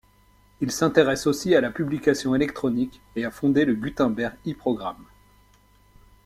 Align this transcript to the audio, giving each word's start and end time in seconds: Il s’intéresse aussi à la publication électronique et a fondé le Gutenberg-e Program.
Il 0.61 0.71
s’intéresse 0.71 1.27
aussi 1.27 1.53
à 1.53 1.61
la 1.61 1.69
publication 1.69 2.33
électronique 2.33 3.03
et 3.15 3.23
a 3.23 3.29
fondé 3.29 3.65
le 3.65 3.75
Gutenberg-e 3.75 4.55
Program. 4.55 4.97